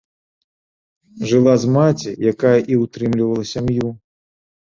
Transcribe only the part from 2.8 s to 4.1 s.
ўтрымлівала сям'ю.